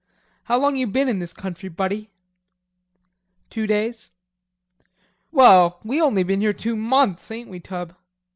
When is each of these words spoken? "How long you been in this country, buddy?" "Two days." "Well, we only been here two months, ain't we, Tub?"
"How 0.45 0.57
long 0.57 0.75
you 0.77 0.87
been 0.87 1.07
in 1.07 1.19
this 1.19 1.31
country, 1.31 1.69
buddy?" 1.69 2.09
"Two 3.51 3.67
days." 3.67 4.09
"Well, 5.31 5.79
we 5.83 6.01
only 6.01 6.23
been 6.23 6.41
here 6.41 6.53
two 6.53 6.75
months, 6.75 7.29
ain't 7.29 7.49
we, 7.51 7.59
Tub?" 7.59 7.93